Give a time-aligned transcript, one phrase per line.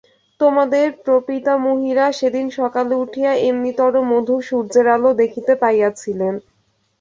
[0.39, 6.33] তোমাদের প্রপিতামহীরা সেদিন সকালে উঠিয়া এমনিতরো মধুর সূর্যের আলো দেখিতে পাইয়াছিলেন।